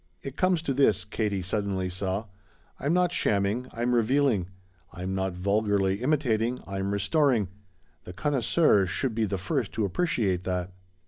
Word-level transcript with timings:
"It 0.23 0.35
comes 0.35 0.63
to 0.63 0.73
this," 0.73 1.05
Katie 1.05 1.43
suddenly 1.43 1.87
saw, 1.87 2.25
"I'm 2.79 2.91
not 2.91 3.11
shamming, 3.11 3.67
I'm 3.71 3.93
revealing. 3.93 4.47
I'm 4.91 5.13
not 5.13 5.33
vulgarly 5.33 6.01
imitating; 6.01 6.57
I'm 6.65 6.89
restoring. 6.91 7.49
The 8.05 8.13
connoisseur 8.13 8.87
should 8.87 9.13
be 9.13 9.25
the 9.25 9.37
first 9.37 9.73
to 9.73 9.85
appreciate 9.85 10.43
that." 10.43 10.71